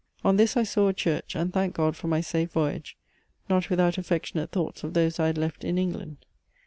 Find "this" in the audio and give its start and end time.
0.35-0.57